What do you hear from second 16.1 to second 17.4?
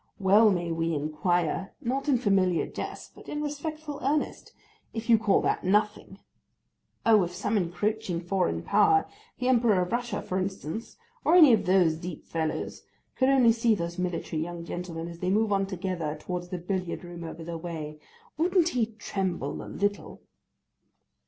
towards the billiard room